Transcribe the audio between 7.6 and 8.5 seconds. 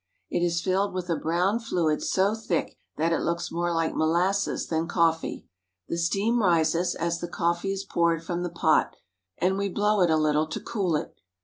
is poured from the